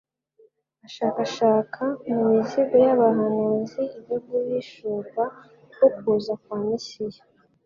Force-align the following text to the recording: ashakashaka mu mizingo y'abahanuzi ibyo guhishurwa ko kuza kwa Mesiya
ashakashaka 0.85 1.81
mu 2.13 2.21
mizingo 2.31 2.75
y'abahanuzi 2.85 3.81
ibyo 3.97 4.17
guhishurwa 4.27 5.23
ko 5.77 5.85
kuza 5.97 6.33
kwa 6.43 6.57
Mesiya 6.67 7.23